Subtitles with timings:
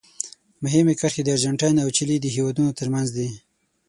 [0.63, 3.27] مهمې کرښې د ارجنټاین او چیلي د هېوادونو ترمنځ دي.